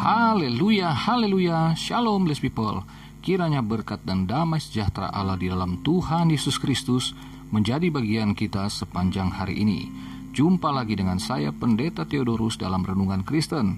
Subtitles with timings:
[0.00, 2.88] Haleluya, haleluya, shalom blessed people.
[3.20, 7.12] Kiranya berkat dan damai sejahtera Allah di dalam Tuhan Yesus Kristus
[7.52, 9.92] menjadi bagian kita sepanjang hari ini.
[10.32, 13.76] Jumpa lagi dengan saya Pendeta Theodorus dalam Renungan Kristen.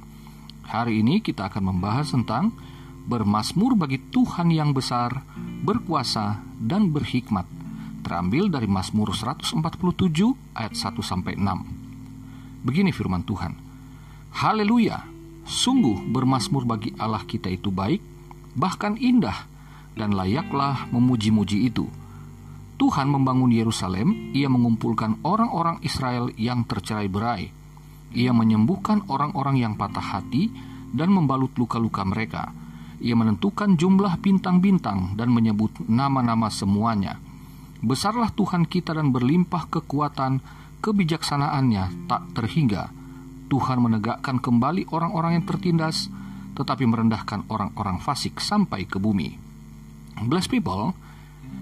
[0.70, 2.54] Hari ini kita akan membahas tentang
[3.10, 5.26] bermasmur bagi Tuhan yang besar,
[5.66, 7.50] berkuasa, dan berhikmat.
[8.06, 9.58] Terambil dari Mazmur 147
[10.54, 12.62] ayat 1 sampai 6.
[12.62, 13.58] Begini firman Tuhan.
[14.38, 15.11] Haleluya,
[15.42, 17.98] Sungguh bermasmur bagi Allah kita itu baik,
[18.54, 19.50] bahkan indah,
[19.98, 21.90] dan layaklah memuji-muji itu.
[22.78, 27.50] Tuhan membangun Yerusalem, ia mengumpulkan orang-orang Israel yang tercerai berai.
[28.14, 30.50] Ia menyembuhkan orang-orang yang patah hati
[30.90, 32.50] dan membalut luka-luka mereka.
[33.02, 37.18] Ia menentukan jumlah bintang-bintang dan menyebut nama-nama semuanya.
[37.82, 40.38] Besarlah Tuhan kita dan berlimpah kekuatan,
[40.82, 43.01] kebijaksanaannya tak terhingga
[43.52, 46.08] Tuhan menegakkan kembali orang-orang yang tertindas,
[46.56, 49.36] tetapi merendahkan orang-orang fasik sampai ke bumi.
[50.24, 50.96] Bless people,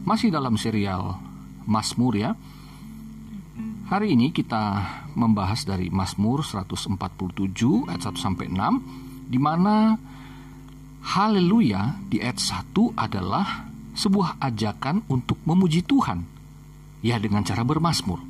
[0.06, 1.18] masih dalam serial
[1.66, 2.38] Mazmur ya.
[3.90, 4.86] Hari ini kita
[5.18, 6.94] membahas dari Mazmur 147
[7.90, 9.98] ayat 1 sampai 6 di mana
[11.02, 13.66] haleluya di ayat 1 adalah
[13.98, 16.22] sebuah ajakan untuk memuji Tuhan.
[17.02, 18.22] Ya dengan cara bermasmur.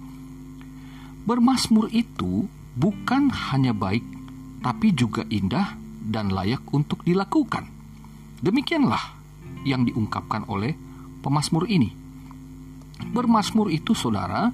[1.29, 4.05] Bermasmur itu bukan hanya baik,
[4.61, 7.67] tapi juga indah dan layak untuk dilakukan.
[8.41, 9.17] Demikianlah
[9.65, 10.75] yang diungkapkan oleh
[11.21, 11.93] pemazmur ini.
[13.01, 14.53] Bermasmur itu, saudara,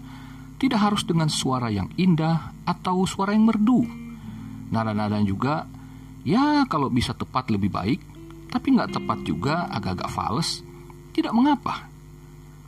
[0.56, 3.86] tidak harus dengan suara yang indah atau suara yang merdu.
[4.70, 5.66] Nada-nada juga,
[6.26, 8.00] ya kalau bisa tepat lebih baik,
[8.50, 10.62] tapi nggak tepat juga agak-agak fals,
[11.14, 11.86] tidak mengapa.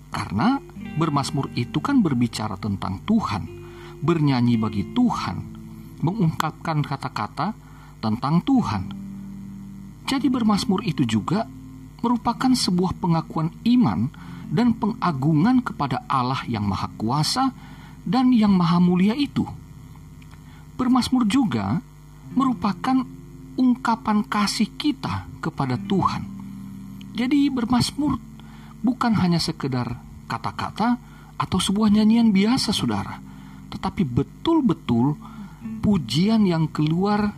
[0.09, 0.59] Karena
[0.99, 3.58] bermasmur itu kan berbicara tentang Tuhan,
[3.99, 5.37] bernyanyi bagi Tuhan,
[6.03, 7.55] mengungkapkan kata-kata
[7.99, 8.83] tentang Tuhan.
[10.09, 11.45] Jadi bermasmur itu juga
[12.01, 14.09] merupakan sebuah pengakuan iman
[14.49, 17.53] dan pengagungan kepada Allah yang Maha Kuasa
[18.07, 19.45] dan yang Maha Mulia itu.
[20.79, 21.83] Bermasmur juga
[22.33, 23.05] merupakan
[23.59, 26.25] ungkapan kasih kita kepada Tuhan.
[27.19, 28.17] Jadi bermasmur
[28.81, 29.99] bukan hanya sekedar
[30.31, 31.03] kata-kata
[31.35, 33.28] atau sebuah nyanyian biasa, saudara
[33.79, 35.15] tetapi betul-betul
[35.79, 37.31] pujian yang keluar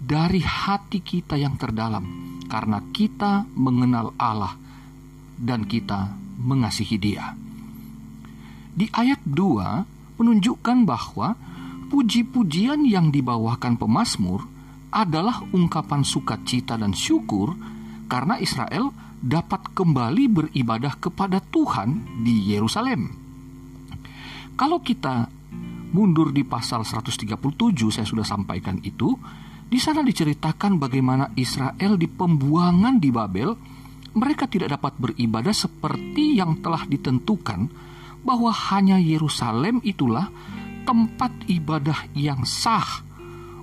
[0.00, 4.56] dari hati kita yang terdalam karena kita mengenal Allah
[5.36, 7.36] dan kita mengasihi Dia.
[8.72, 11.36] Di ayat 2 menunjukkan bahwa
[11.92, 14.48] puji-pujian yang dibawakan pemazmur
[14.88, 17.52] adalah ungkapan sukacita dan syukur
[18.08, 23.12] karena Israel dapat kembali beribadah kepada Tuhan di Yerusalem.
[24.56, 25.41] Kalau kita
[25.92, 27.28] mundur di pasal 137
[27.92, 29.12] saya sudah sampaikan itu
[29.68, 33.52] di sana diceritakan bagaimana Israel di pembuangan di Babel
[34.12, 37.72] mereka tidak dapat beribadah seperti yang telah ditentukan
[38.24, 40.28] bahwa hanya Yerusalem itulah
[40.84, 43.00] tempat ibadah yang sah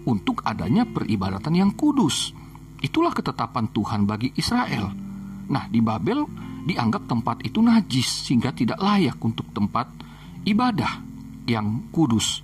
[0.10, 2.34] untuk adanya peribadatan yang kudus.
[2.80, 4.90] Itulah ketetapan Tuhan bagi Israel.
[5.52, 6.26] Nah, di Babel
[6.66, 9.92] dianggap tempat itu najis sehingga tidak layak untuk tempat
[10.48, 11.09] ibadah
[11.48, 12.42] yang kudus.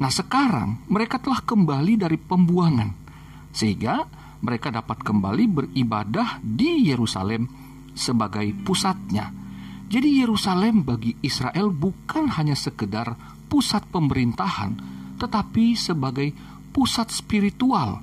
[0.00, 2.90] Nah, sekarang mereka telah kembali dari pembuangan,
[3.54, 4.04] sehingga
[4.44, 7.48] mereka dapat kembali beribadah di Yerusalem
[7.94, 9.30] sebagai pusatnya.
[9.88, 13.14] Jadi Yerusalem bagi Israel bukan hanya sekedar
[13.46, 14.74] pusat pemerintahan,
[15.16, 16.34] tetapi sebagai
[16.74, 18.02] pusat spiritual,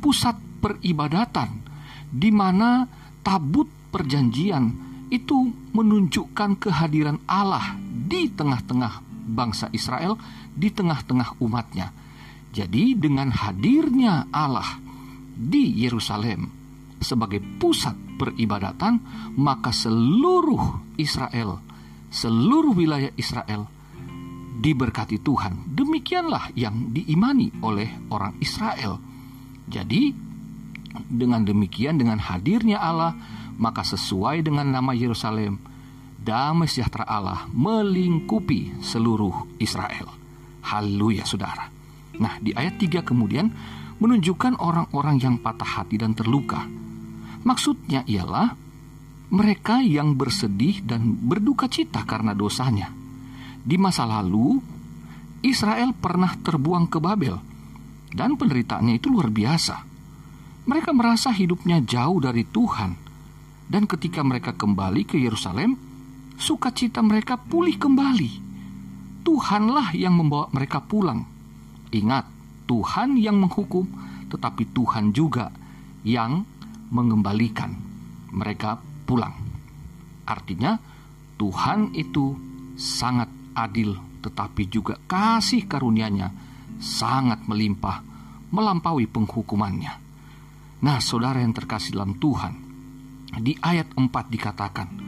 [0.00, 1.60] pusat peribadatan,
[2.08, 2.88] di mana
[3.20, 4.72] tabut perjanjian
[5.12, 10.14] itu menunjukkan kehadiran Allah di tengah-tengah bangsa Israel
[10.54, 11.90] di tengah-tengah umatnya.
[12.54, 14.80] Jadi dengan hadirnya Allah
[15.36, 16.48] di Yerusalem
[17.02, 19.02] sebagai pusat peribadatan,
[19.36, 21.60] maka seluruh Israel,
[22.08, 23.68] seluruh wilayah Israel
[24.56, 25.68] diberkati Tuhan.
[25.68, 28.96] Demikianlah yang diimani oleh orang Israel.
[29.68, 30.16] Jadi
[31.04, 33.12] dengan demikian dengan hadirnya Allah,
[33.60, 35.60] maka sesuai dengan nama Yerusalem,
[36.26, 40.10] damai sejahtera Allah melingkupi seluruh Israel.
[40.66, 41.70] Haleluya saudara.
[42.18, 43.46] Nah di ayat 3 kemudian
[44.02, 46.66] menunjukkan orang-orang yang patah hati dan terluka.
[47.46, 48.58] Maksudnya ialah
[49.30, 52.90] mereka yang bersedih dan berduka cita karena dosanya.
[53.62, 54.58] Di masa lalu,
[55.46, 57.38] Israel pernah terbuang ke Babel,
[58.14, 59.82] dan penderitaannya itu luar biasa.
[60.66, 62.94] Mereka merasa hidupnya jauh dari Tuhan,
[63.66, 65.85] dan ketika mereka kembali ke Yerusalem,
[66.36, 68.44] sukacita mereka pulih kembali.
[69.26, 71.26] Tuhanlah yang membawa mereka pulang.
[71.90, 72.28] Ingat,
[72.70, 73.86] Tuhan yang menghukum,
[74.30, 75.50] tetapi Tuhan juga
[76.06, 76.46] yang
[76.94, 77.74] mengembalikan
[78.30, 79.34] mereka pulang.
[80.26, 80.78] Artinya,
[81.38, 82.38] Tuhan itu
[82.78, 86.28] sangat adil, tetapi juga kasih karunia-Nya
[86.78, 88.02] sangat melimpah,
[88.52, 89.94] melampaui penghukumannya.
[90.82, 92.54] Nah, saudara yang terkasih dalam Tuhan,
[93.40, 95.05] di ayat 4 dikatakan,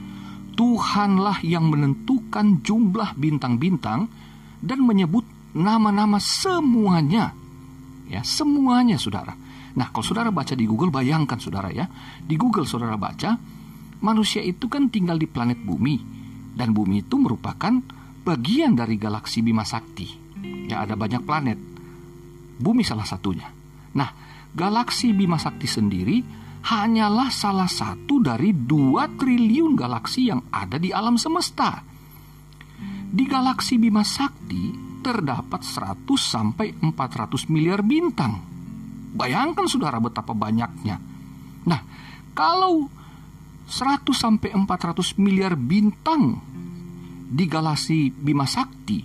[0.58, 4.10] Tuhanlah yang menentukan jumlah bintang-bintang
[4.58, 5.22] dan menyebut
[5.54, 7.30] nama-nama semuanya.
[8.10, 9.38] Ya, semuanya saudara.
[9.78, 11.86] Nah, kalau saudara baca di Google, bayangkan saudara ya.
[12.18, 13.38] Di Google saudara baca,
[14.02, 16.18] manusia itu kan tinggal di planet bumi.
[16.58, 17.78] Dan bumi itu merupakan
[18.26, 20.10] bagian dari galaksi Bima Sakti.
[20.66, 21.58] Ya, ada banyak planet.
[22.58, 23.46] Bumi salah satunya.
[23.94, 24.10] Nah,
[24.50, 26.18] galaksi Bima Sakti sendiri
[26.68, 31.80] hanyalah salah satu dari dua triliun galaksi yang ada di alam semesta.
[33.08, 38.44] Di galaksi Bima Sakti terdapat 100 sampai 400 miliar bintang.
[39.16, 41.00] Bayangkan saudara betapa banyaknya.
[41.64, 41.80] Nah,
[42.36, 42.92] kalau
[43.64, 46.36] 100 sampai 400 miliar bintang
[47.32, 49.00] di galaksi Bima Sakti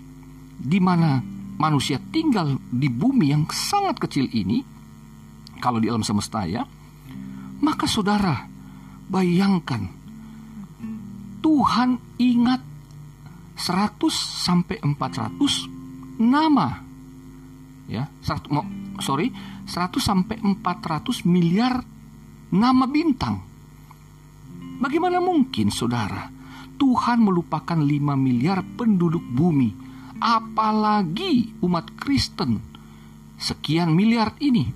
[0.59, 1.23] di mana
[1.55, 4.59] manusia tinggal di bumi yang sangat kecil ini
[5.63, 6.67] kalau di alam semesta ya
[7.63, 8.43] maka saudara,
[9.07, 9.87] bayangkan.
[11.39, 12.59] Tuhan ingat
[13.55, 16.83] 100 sampai 400 nama.
[17.87, 19.31] Ya, 100 sorry,
[19.63, 21.79] 100 sampai 400 miliar
[22.51, 23.39] nama bintang.
[24.83, 26.27] Bagaimana mungkin saudara?
[26.75, 29.71] Tuhan melupakan 5 miliar penduduk bumi.
[30.19, 32.59] Apalagi umat Kristen.
[33.39, 34.67] Sekian miliar ini.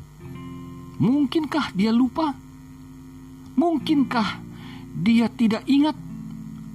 [0.97, 2.46] Mungkinkah dia lupa
[3.57, 4.29] Mungkinkah
[4.93, 5.97] dia tidak ingat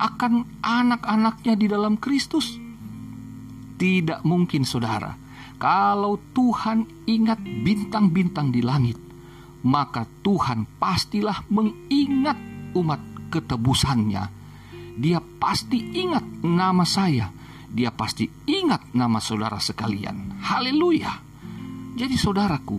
[0.02, 2.58] akan anak-anaknya di dalam Kristus?
[3.78, 5.14] Tidak mungkin, saudara.
[5.62, 8.98] Kalau Tuhan ingat bintang-bintang di langit,
[9.62, 12.38] maka Tuhan pastilah mengingat
[12.74, 14.24] umat ketebusannya.
[14.98, 17.30] Dia pasti ingat nama saya.
[17.72, 20.42] Dia pasti ingat nama saudara sekalian.
[20.44, 21.14] Haleluya.
[21.96, 22.78] Jadi saudaraku,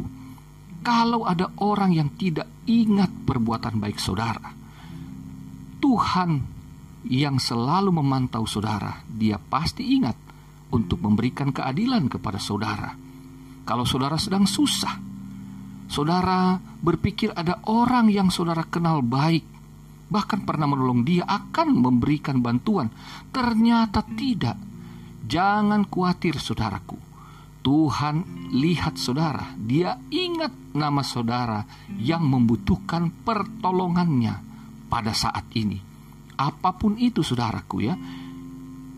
[0.85, 4.51] kalau ada orang yang tidak ingat perbuatan baik saudara,
[5.79, 6.31] Tuhan
[7.07, 10.15] yang selalu memantau saudara, Dia pasti ingat
[10.71, 12.95] untuk memberikan keadilan kepada saudara.
[13.63, 14.95] Kalau saudara sedang susah,
[15.91, 19.43] saudara berpikir ada orang yang saudara kenal baik,
[20.07, 22.87] bahkan pernah menolong dia akan memberikan bantuan.
[23.31, 24.57] Ternyata tidak.
[25.23, 27.12] Jangan khawatir, saudaraku
[27.63, 31.63] Tuhan lihat saudara, dia ingat nama saudara
[31.95, 34.35] yang membutuhkan pertolongannya
[34.91, 35.79] pada saat ini.
[36.35, 37.95] Apa pun itu saudaraku ya,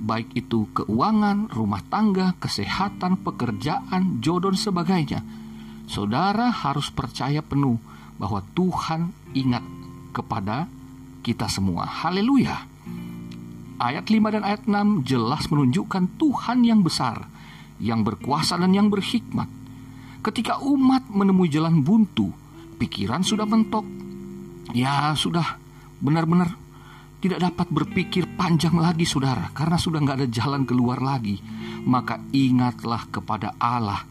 [0.01, 5.21] baik itu keuangan, rumah tangga, kesehatan, pekerjaan, jodoh sebagainya.
[5.85, 7.77] Saudara harus percaya penuh
[8.17, 9.61] bahwa Tuhan ingat
[10.09, 10.65] kepada
[11.21, 11.85] kita semua.
[11.85, 12.65] Haleluya.
[13.77, 17.34] Ayat 5 dan ayat 6 jelas menunjukkan Tuhan yang besar
[17.79, 19.47] yang berkuasa dan yang berhikmat.
[20.25, 22.33] Ketika umat menemui jalan buntu,
[22.81, 23.85] pikiran sudah mentok.
[24.73, 25.61] Ya, sudah.
[26.01, 26.49] Benar-benar
[27.21, 31.37] tidak dapat berpikir panjang lagi saudara karena sudah nggak ada jalan keluar lagi.
[31.85, 34.01] Maka ingatlah kepada Allah.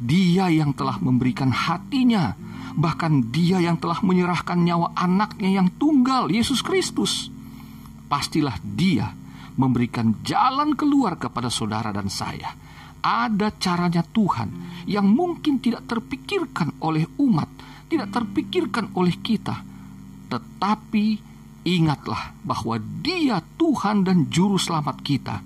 [0.00, 2.36] Dia yang telah memberikan hatinya.
[2.70, 7.32] Bahkan dia yang telah menyerahkan nyawa anaknya yang tunggal Yesus Kristus.
[8.06, 9.10] Pastilah dia
[9.56, 12.69] memberikan jalan keluar kepada saudara dan saya
[13.00, 17.48] ada caranya Tuhan yang mungkin tidak terpikirkan oleh umat,
[17.88, 19.60] tidak terpikirkan oleh kita.
[20.30, 21.06] Tetapi
[21.66, 25.42] ingatlah bahwa Dia Tuhan dan Juru Selamat kita.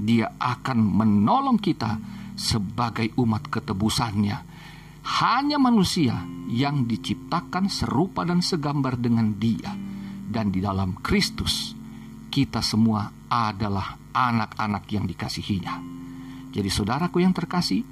[0.00, 2.00] Dia akan menolong kita
[2.38, 4.48] sebagai umat ketebusannya.
[5.00, 9.72] Hanya manusia yang diciptakan serupa dan segambar dengan Dia,
[10.28, 11.76] dan di dalam Kristus
[12.30, 15.99] kita semua adalah anak-anak yang dikasihinya.
[16.50, 17.86] Jadi saudaraku yang terkasih,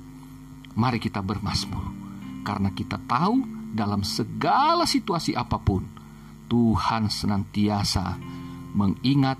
[0.74, 1.94] mari kita bermasmur.
[2.42, 3.42] Karena kita tahu
[3.74, 5.86] dalam segala situasi apa pun,
[6.48, 8.18] Tuhan senantiasa
[8.72, 9.38] mengingat,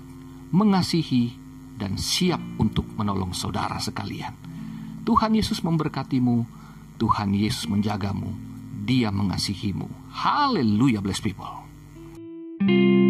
[0.53, 1.35] mengasihi,
[1.79, 4.35] dan siap untuk menolong saudara sekalian.
[5.07, 6.43] Tuhan Yesus memberkatimu,
[6.99, 8.35] Tuhan Yesus menjagamu,
[8.83, 9.87] Dia mengasihimu.
[10.11, 11.65] Haleluya, bless people.
[12.59, 13.08] thank you